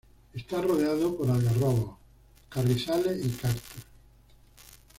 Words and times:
Esta 0.33 0.59
rodeado 0.59 1.15
por 1.15 1.29
algarrobos, 1.29 1.95
carrizales 2.49 3.23
y 3.23 3.29
cactus. 3.29 3.83